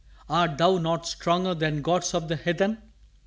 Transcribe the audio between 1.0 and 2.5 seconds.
stronger than gods of the